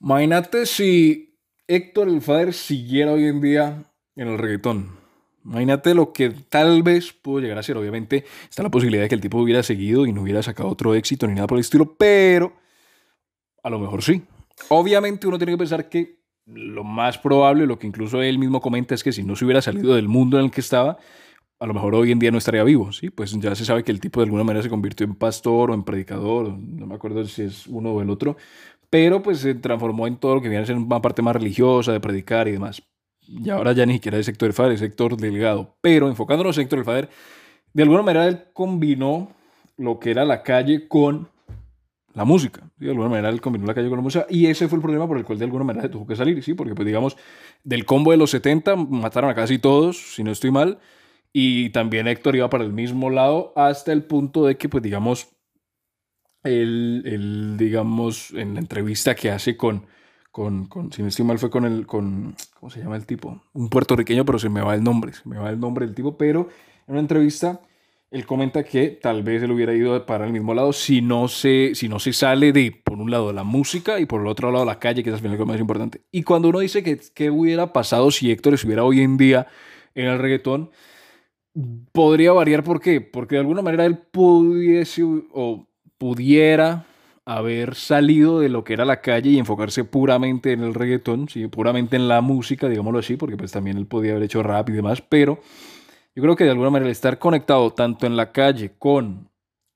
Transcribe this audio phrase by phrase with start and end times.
[0.00, 3.84] Imagínate si Héctor el Father siguiera hoy en día
[4.16, 4.98] en el reggaetón.
[5.44, 7.76] Imagínate lo que tal vez pudo llegar a ser.
[7.76, 10.94] Obviamente está la posibilidad de que el tipo hubiera seguido y no hubiera sacado otro
[10.94, 12.54] éxito ni nada por el estilo, pero
[13.62, 14.22] a lo mejor sí.
[14.68, 18.94] Obviamente uno tiene que pensar que lo más probable, lo que incluso él mismo comenta,
[18.94, 20.98] es que si no se hubiera salido del mundo en el que estaba,
[21.58, 23.10] a lo mejor hoy en día no estaría vivo, ¿sí?
[23.10, 25.74] Pues ya se sabe que el tipo de alguna manera se convirtió en pastor o
[25.74, 28.36] en predicador, no me acuerdo si es uno o el otro,
[28.90, 31.92] pero pues se transformó en todo lo que viene a ser una parte más religiosa,
[31.92, 32.82] de predicar y demás.
[33.26, 35.76] Y ahora ya ni siquiera es sector del Fader, es sector delegado.
[35.80, 37.08] Pero enfocándonos en sector del Fader,
[37.72, 39.30] de alguna manera él combinó
[39.76, 41.28] lo que era la calle con
[42.14, 42.68] la música.
[42.76, 45.06] De alguna manera él combinó la calle con la música y ese fue el problema
[45.06, 46.54] por el cual de alguna manera tuvo que salir, ¿sí?
[46.54, 47.16] Porque pues digamos,
[47.62, 50.80] del combo de los 70 mataron a casi todos, si no estoy mal,
[51.32, 55.28] y también Héctor iba para el mismo lado hasta el punto de que pues digamos,
[56.42, 59.86] él, digamos, en la entrevista que hace con,
[60.30, 63.42] con, con, si no estoy mal fue con el, con, ¿cómo se llama el tipo?
[63.52, 66.16] Un puertorriqueño, pero se me va el nombre, se me va el nombre del tipo,
[66.16, 66.48] pero
[66.86, 67.60] en una entrevista
[68.10, 71.74] él comenta que tal vez él hubiera ido para el mismo lado si no se,
[71.74, 74.64] si no se sale de, por un lado, la música y por el otro lado,
[74.64, 76.02] la calle, que es al final lo más importante.
[76.10, 79.46] Y cuando uno dice que qué hubiera pasado si Héctor estuviera hoy en día
[79.94, 80.70] en el reggaetón,
[81.92, 82.64] podría variar.
[82.64, 83.00] ¿Por qué?
[83.00, 85.69] Porque de alguna manera él pudiese o
[86.00, 86.86] pudiera
[87.26, 91.46] haber salido de lo que era la calle y enfocarse puramente en el reggaetón, ¿sí?
[91.46, 94.72] puramente en la música, digámoslo así, porque pues también él podía haber hecho rap y
[94.72, 95.42] demás, pero
[96.14, 99.28] yo creo que de alguna manera el estar conectado tanto en la calle con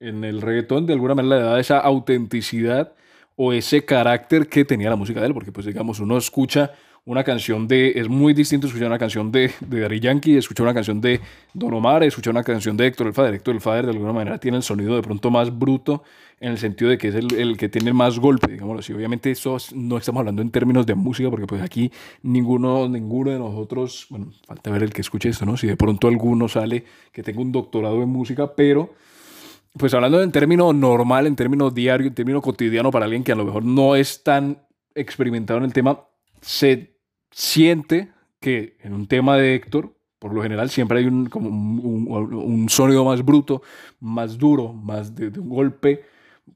[0.00, 2.94] en el reggaetón, de alguna manera le da esa autenticidad
[3.36, 6.72] o ese carácter que tenía la música de él, porque pues digamos, uno escucha
[7.06, 11.00] una canción de, es muy distinto escuchar una canción de, de Yankee, escuchar una canción
[11.00, 11.20] de
[11.54, 13.34] Don Omar, escuchar una canción de Héctor el Fader.
[13.34, 16.02] Héctor el Fader de alguna manera tiene el sonido de pronto más bruto
[16.40, 18.92] en el sentido de que es el, el que tiene más golpe, digámoslo así.
[18.92, 23.38] Obviamente eso no estamos hablando en términos de música, porque pues aquí ninguno, ninguno de
[23.38, 25.56] nosotros, bueno, falta ver el que escuche esto, ¿no?
[25.56, 28.94] Si de pronto alguno sale que tenga un doctorado en música, pero
[29.78, 33.36] pues hablando en términos normal, en términos diario, en términos cotidiano para alguien que a
[33.36, 34.58] lo mejor no es tan
[34.92, 36.00] experimentado en el tema,
[36.40, 36.95] se
[37.36, 38.08] siente
[38.40, 43.04] que en un tema de Héctor, por lo general siempre hay un, como un, sonido
[43.04, 43.60] más bruto,
[44.00, 46.02] más duro, más de, un golpe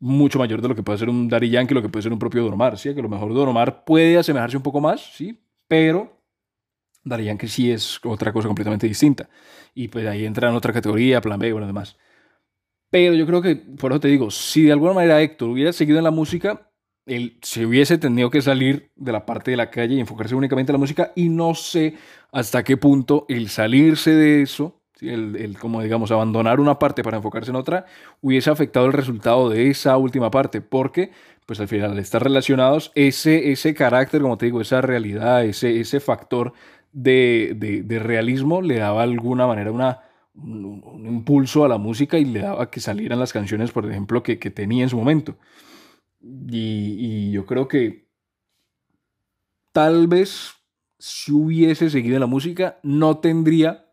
[0.00, 2.18] mucho mayor de lo que puede ser un Daddy Yankee, lo que puede ser un
[2.18, 2.94] propio Don Omar, ¿sí?
[2.94, 5.40] Que lo mejor Don Omar puede asemejarse un poco más, ¿sí?
[5.66, 6.20] Pero
[7.04, 9.30] Daddy Yankee sí es otra cosa completamente distinta.
[9.74, 11.96] Y pues ahí entra en otra categoría, plan B, bueno, demás.
[12.90, 15.96] Pero yo creo que, por eso te digo, si de alguna manera Héctor hubiera seguido
[15.98, 16.65] en la música,
[17.06, 20.72] él se hubiese tenido que salir de la parte de la calle y enfocarse únicamente
[20.72, 21.94] en la música y no sé
[22.32, 27.50] hasta qué punto el salirse de eso, el, como digamos abandonar una parte para enfocarse
[27.50, 27.86] en otra,
[28.20, 31.12] hubiese afectado el resultado de esa última parte, porque
[31.46, 35.78] pues al final al estar relacionados, ese, ese carácter, como te digo, esa realidad, ese,
[35.80, 36.54] ese factor
[36.92, 40.00] de, de, realismo le daba de alguna manera una,
[40.34, 44.40] un, impulso a la música y le daba que salieran las canciones, por ejemplo, que,
[44.40, 45.36] que tenía en su momento.
[46.48, 48.08] Y, yo creo que
[49.72, 50.54] tal vez
[50.98, 53.86] si hubiese seguido en la música, no tendría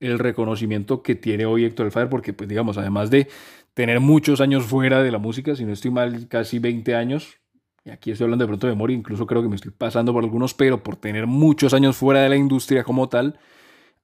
[0.00, 3.28] el reconocimiento que tiene hoy Héctor El Fader, porque, pues, digamos, además de
[3.74, 7.38] tener muchos años fuera de la música, si no estoy mal, casi 20 años,
[7.84, 10.22] y aquí estoy hablando de pronto de memoria, incluso creo que me estoy pasando por
[10.22, 13.38] algunos, pero por tener muchos años fuera de la industria como tal,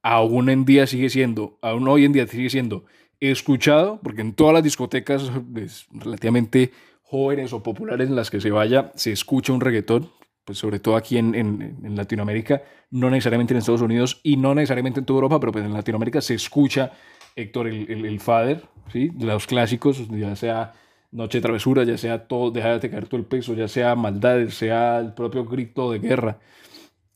[0.03, 2.85] aún en día sigue siendo, aún hoy en día sigue siendo
[3.19, 6.71] escuchado, porque en todas las discotecas es relativamente
[7.11, 10.09] jóvenes o populares en las que se vaya, se escucha un reggaetón,
[10.45, 15.01] pues sobre todo aquí en, en, Latinoamérica, no necesariamente en Estados Unidos y no necesariamente
[15.01, 16.93] en toda Europa, pero pues en Latinoamérica se escucha
[17.35, 18.63] Héctor el, el, Father,
[18.93, 19.11] ¿sí?
[19.19, 20.71] los clásicos, ya sea
[21.11, 24.53] Noche de Travesura, ya sea todo, Deja de caer todo el peso, ya sea Maldades,
[24.53, 26.39] sea el propio grito de guerra.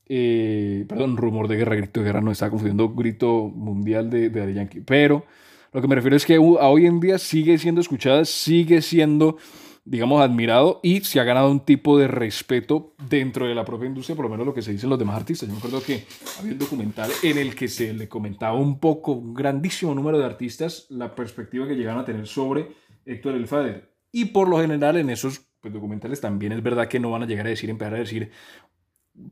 [0.08, 4.54] Eh, perdón, rumor de guerra, grito de guerra, no estaba confundiendo grito mundial de, de
[4.54, 4.82] Yankee.
[4.82, 5.26] Pero
[5.72, 9.38] lo que me refiero es que hoy en día sigue siendo escuchada, sigue siendo
[9.86, 14.16] digamos, admirado y se ha ganado un tipo de respeto dentro de la propia industria,
[14.16, 15.48] por lo menos lo que se dicen los demás artistas.
[15.48, 16.06] Yo me acuerdo que
[16.40, 20.26] había un documental en el que se le comentaba un poco, un grandísimo número de
[20.26, 22.70] artistas, la perspectiva que llegan a tener sobre
[23.06, 23.94] Héctor El Fader.
[24.12, 27.28] Y por lo general en esos pues, documentales también es verdad que no van a
[27.28, 28.32] llegar a decir, empezar a decir,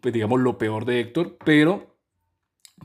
[0.01, 1.97] pues digamos, lo peor de Héctor, pero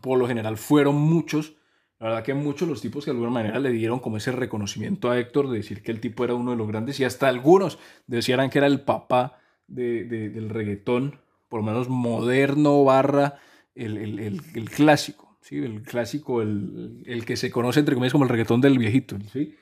[0.00, 1.56] por lo general fueron muchos
[2.00, 5.10] la verdad que muchos los tipos que de alguna manera le dieron como ese reconocimiento
[5.10, 7.78] a Héctor de decir que el tipo era uno de los grandes y hasta algunos
[8.06, 13.40] decían que era el papá de, del reggaetón, por lo menos moderno barra
[13.74, 14.18] el, el,
[14.54, 15.58] el, clásico, ¿sí?
[15.58, 19.18] el clásico, el, que se conoce entre comillas como el reggaetón del viejito.
[19.32, 19.56] ¿sí?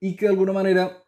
[0.00, 1.02] Y que de alguna manera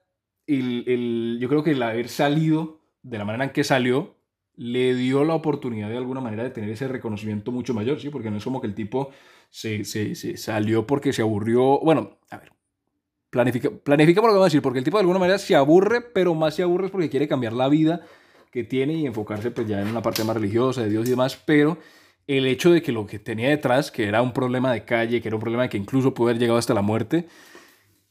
[0.47, 4.17] yo creo que el haber salido de la manera en que salió
[4.57, 8.09] le dio la oportunidad de alguna manera de tener ese reconocimiento mucho mayor, ¿sí?
[8.11, 9.11] Porque no es como que el tipo
[9.51, 11.81] se, se, se salió porque se aburrió.
[11.81, 12.53] Bueno, a ver,
[13.31, 15.57] planifica, planifica por lo que vamos a decir, porque el tipo de alguna manera se
[15.57, 18.03] aburre, pero más se aburre es porque quiere cambiar la vida
[18.53, 21.37] que tiene y enfocarse pues ya en una parte más religiosa de Dios y demás,
[21.45, 21.79] pero
[22.29, 25.29] el hecho de que lo que tenía detrás, que era un problema de calle, que
[25.29, 27.27] era un problema que incluso pudo haber llegado hasta la muerte,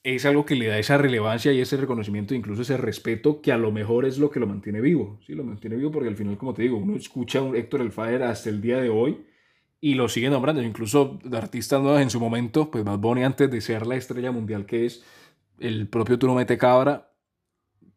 [0.04, 3.58] es algo que le da esa relevancia y ese reconocimiento, incluso ese respeto, que a
[3.58, 5.20] lo mejor es lo que lo mantiene vivo.
[5.26, 7.92] Sí, lo mantiene vivo porque al final, como te digo, uno escucha a Héctor El
[7.92, 9.26] Fader hasta el día de hoy
[9.80, 10.62] y lo sigue nombrando.
[10.62, 14.32] Incluso de artistas nuevos en su momento, pues Bad Bunny antes de ser la estrella
[14.32, 15.04] mundial que es,
[15.60, 17.10] el propio Tú Mete Cabra,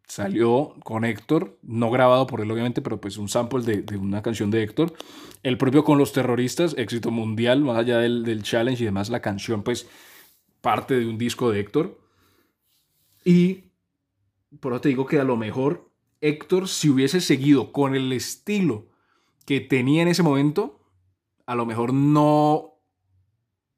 [0.06, 4.23] salió con Héctor, no grabado por él obviamente, pero pues un sample de, de, una
[4.23, 4.93] canción de Héctor.
[5.43, 9.20] El propio con los terroristas, éxito mundial, más allá del, del, challenge y demás, la
[9.20, 9.88] canción pues
[10.61, 12.00] parte de un disco de Héctor.
[13.25, 13.73] Y
[14.61, 18.88] por eso te digo que a lo mejor Héctor, si hubiese seguido con el estilo
[19.44, 20.81] que tenía en ese momento,
[21.47, 22.75] a lo mejor no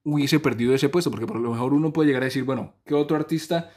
[0.05, 2.95] hubiese perdido ese puesto, porque por lo mejor uno puede llegar a decir, bueno, ¿qué
[2.95, 3.71] otro artista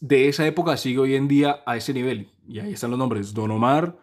[0.00, 2.30] de esa época sigue hoy en día a ese nivel.
[2.48, 3.32] Y ahí están los nombres.
[3.34, 3.98] Don Omar,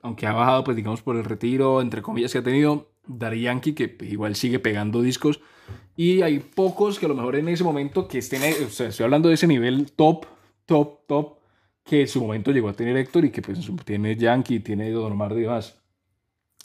[0.00, 2.91] aunque ha bajado, pues digamos, por el retiro, entre comillas, que ha tenido.
[3.06, 5.40] Daddy Yankee, que igual sigue pegando discos.
[5.96, 9.04] Y hay pocos que a lo mejor en ese momento que estén, o sea, estoy
[9.04, 10.26] hablando de ese nivel top,
[10.64, 11.38] top, top,
[11.84, 15.12] que en su momento llegó a tener Héctor y que pues tiene Yankee, tiene Don
[15.12, 15.78] Omar y demás.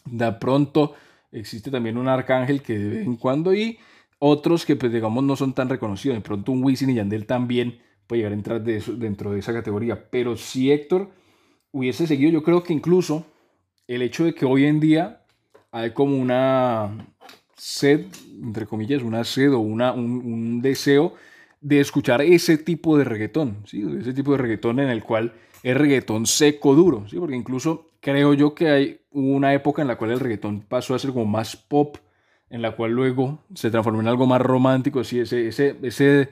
[0.05, 0.93] De pronto
[1.31, 3.77] existe también un Arcángel que de vez en cuando y
[4.19, 6.17] otros que pues digamos no son tan reconocidos.
[6.17, 9.53] De pronto un Wisin y Yandel también puede llegar a entrar de dentro de esa
[9.53, 10.09] categoría.
[10.09, 11.11] Pero si Héctor
[11.71, 13.25] hubiese seguido, yo creo que incluso
[13.87, 15.25] el hecho de que hoy en día
[15.71, 16.91] hay como una
[17.55, 18.05] sed,
[18.41, 21.13] entre comillas, una sed o una, un, deseo
[21.61, 23.83] de escuchar ese tipo de reggaetón, ¿sí?
[23.99, 25.33] ese tipo de reggaetón en el cual
[25.63, 27.17] es reggaetón seco duro, ¿sí?
[27.17, 30.99] porque incluso creo yo que hay una época en la cual el reggaetón pasó a
[30.99, 31.97] ser como más pop,
[32.49, 35.19] en la cual luego se transformó en algo más romántico, ¿sí?
[35.19, 36.29] ese, ese, ese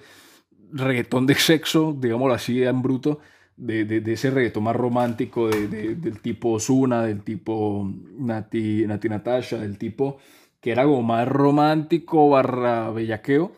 [0.71, 3.19] reggaetón de sexo, digámoslo así, en bruto,
[3.57, 9.57] de, de, ese reggaetón más romántico de, del tipo Osuna, del tipo Nati, Nati Natasha,
[9.57, 10.17] del tipo
[10.59, 13.51] que era como más romántico barra bellaqueo,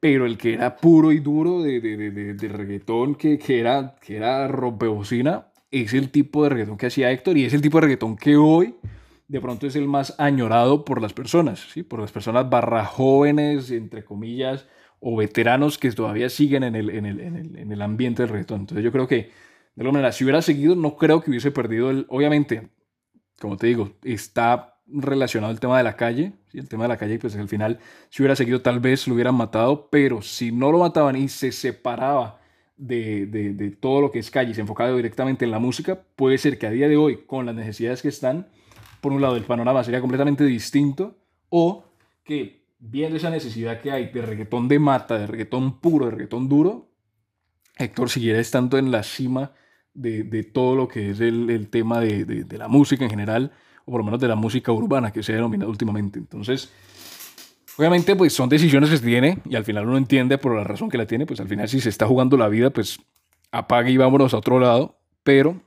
[0.00, 4.46] pero el que era puro y duro de, de reggaetón, que, que, era, que era
[4.46, 8.16] rompebocina, es el tipo de reggaetón que hacía Héctor y es el tipo de reggaetón
[8.16, 8.74] que hoy
[9.28, 11.84] de pronto es el más añorado por las personas, ¿sí?
[11.84, 14.66] por las personas barra jóvenes, entre comillas,
[15.00, 18.30] o veteranos que todavía siguen en el, en el, en el, en el ambiente del
[18.30, 18.60] reggaetón.
[18.60, 21.90] Entonces yo creo que, de alguna manera, si hubiera seguido, no creo que hubiese perdido
[21.90, 22.06] el...
[22.08, 22.68] Obviamente,
[23.40, 27.18] como te digo, está relacionado el tema de la calle, el tema de la calle,
[27.18, 27.78] pues al final,
[28.10, 31.52] si hubiera seguido, tal vez lo hubieran matado, pero si no lo mataban y se
[31.52, 32.40] separaba
[32.76, 36.02] de, de, de, todo lo que es calle y se enfocaba directamente en la música,
[36.16, 38.48] puede ser que a día de hoy, con las necesidades que están,
[39.00, 41.16] por un lado el panorama sería completamente distinto,
[41.48, 41.84] o
[42.24, 46.48] que viendo esa necesidad que hay de reggaetón de mata, de reggaetón puro, de reggaetón
[46.48, 46.88] duro,
[47.76, 49.52] Héctor siguiera estando en la cima
[49.94, 53.52] de, de todo lo que es el, el tema de, de, la música en general,
[53.84, 56.18] o por lo menos de la música urbana que se ha denominado últimamente.
[56.18, 56.70] Entonces,
[57.76, 60.98] obviamente, pues son decisiones que tiene y al final uno entiende por la razón que
[60.98, 63.00] la tiene, pues al final si se está jugando la vida, pues
[63.52, 65.60] apague y vámonos a otro lado, pero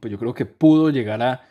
[0.00, 1.49] pues yo creo que pudo llegar a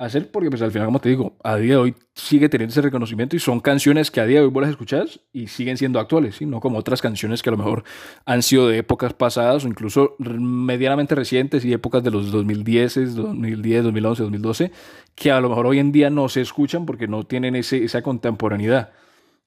[0.00, 2.80] hacer porque pues al final, como te digo, a día de hoy sigue teniendo ese
[2.80, 6.00] reconocimiento y son canciones que a día de hoy vos las escuchas y siguen siendo
[6.00, 6.46] actuales, ¿sí?
[6.46, 7.84] no como otras canciones que a lo mejor
[8.24, 13.84] han sido de épocas pasadas o incluso medianamente recientes y épocas de los 2010, 2010,
[13.84, 14.72] 2011, 2012,
[15.14, 18.00] que a lo mejor hoy en día no se escuchan porque no tienen ese, esa
[18.00, 18.92] contemporaneidad,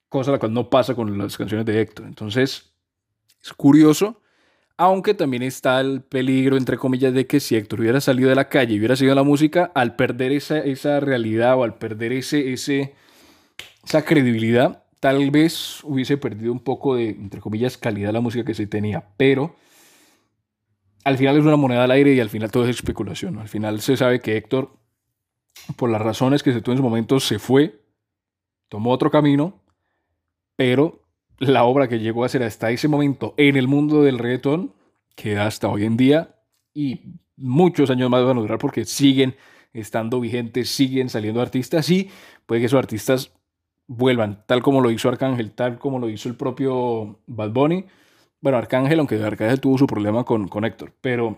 [0.07, 2.05] cosa la cual no pasa con las canciones de Héctor.
[2.05, 2.75] Entonces,
[3.41, 4.22] es curioso
[4.77, 8.50] aunque también está el peligro, entre comillas, de que si Héctor hubiera salido de la
[8.50, 12.53] calle y hubiera seguido la música, al perder esa, esa realidad o al perder ese,
[12.53, 12.96] ese,
[13.86, 18.46] esa credibilidad, tal vez hubiese perdido un poco de, entre comillas, calidad de la música
[18.46, 19.10] que se tenía.
[19.18, 19.56] Pero
[21.03, 23.38] al final es una moneda al aire y al final todo es especulación.
[23.38, 24.72] Al final se sabe que Héctor,
[25.75, 27.82] por las razones que se tuvo en su momento, se fue,
[28.70, 29.62] tomó otro camino,
[30.56, 31.02] pero
[31.40, 34.74] la obra que llegó a ser hasta ese momento en el mundo del reggaetón,
[35.16, 36.36] que hasta hoy en día
[36.74, 39.36] y muchos años más van a durar porque siguen
[39.74, 42.10] estando vigentes, siguen saliendo artistas y
[42.46, 43.32] puede que esos artistas
[43.88, 47.86] vuelvan, tal como lo hizo Arcángel, tal como lo hizo el propio Bad Bunny.
[48.40, 51.38] Bueno, Arcángel, aunque Arcángel tuvo su problema con, con Héctor, pero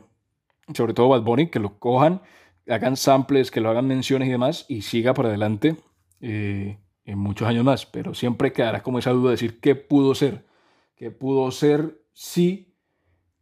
[0.74, 2.22] sobre todo Bad Bunny, que lo cojan,
[2.68, 5.78] hagan samples, que lo hagan menciones y demás y siga para adelante.
[6.22, 10.16] Eh, en muchos años más, pero siempre quedará como esa duda de decir qué pudo
[10.16, 10.46] ser,
[10.96, 12.74] qué pudo ser si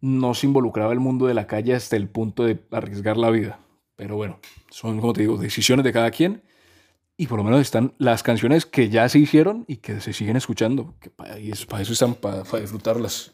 [0.01, 3.59] no se involucraba el mundo de la calle hasta el punto de arriesgar la vida.
[3.95, 4.39] Pero bueno,
[4.69, 6.43] son, como te digo, decisiones de cada quien.
[7.15, 10.35] Y por lo menos están las canciones que ya se hicieron y que se siguen
[10.35, 10.95] escuchando.
[10.99, 13.33] Que para, eso están, para disfrutarlas.